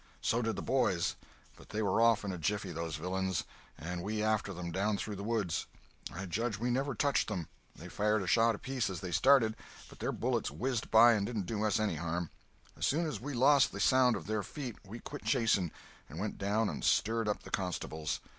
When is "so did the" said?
0.19-0.63